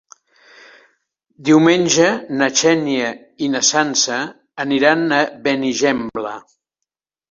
[1.49, 2.07] Diumenge
[2.41, 3.13] na Xènia
[3.49, 4.21] i na Sança
[4.69, 6.39] aniran a Benigembla.